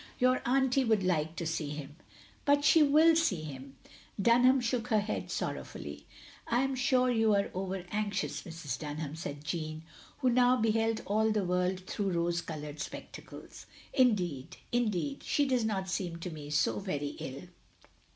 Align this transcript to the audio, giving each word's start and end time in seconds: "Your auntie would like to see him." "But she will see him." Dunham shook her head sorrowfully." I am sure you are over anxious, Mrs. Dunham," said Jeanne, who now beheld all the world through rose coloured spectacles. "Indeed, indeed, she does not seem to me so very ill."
"Your 0.17 0.41
auntie 0.47 0.83
would 0.83 1.03
like 1.03 1.35
to 1.35 1.45
see 1.45 1.69
him." 1.69 1.95
"But 2.43 2.65
she 2.65 2.81
will 2.81 3.15
see 3.15 3.43
him." 3.43 3.75
Dunham 4.19 4.59
shook 4.59 4.87
her 4.87 4.99
head 4.99 5.29
sorrowfully." 5.29 6.07
I 6.47 6.61
am 6.63 6.73
sure 6.73 7.11
you 7.11 7.35
are 7.35 7.51
over 7.53 7.85
anxious, 7.91 8.41
Mrs. 8.41 8.79
Dunham," 8.79 9.15
said 9.15 9.43
Jeanne, 9.43 9.83
who 10.17 10.31
now 10.31 10.57
beheld 10.57 11.03
all 11.05 11.31
the 11.31 11.45
world 11.45 11.81
through 11.81 12.13
rose 12.13 12.41
coloured 12.41 12.79
spectacles. 12.79 13.67
"Indeed, 13.93 14.57
indeed, 14.71 15.21
she 15.21 15.45
does 15.45 15.65
not 15.65 15.87
seem 15.87 16.15
to 16.21 16.31
me 16.31 16.49
so 16.49 16.79
very 16.79 17.09
ill." 17.19 17.43